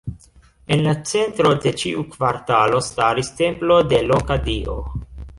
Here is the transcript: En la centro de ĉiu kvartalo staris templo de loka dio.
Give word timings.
En 0.75 0.79
la 0.85 0.93
centro 1.09 1.51
de 1.65 1.73
ĉiu 1.81 2.05
kvartalo 2.15 2.79
staris 2.87 3.29
templo 3.41 3.77
de 3.91 4.01
loka 4.13 4.39
dio. 4.49 4.79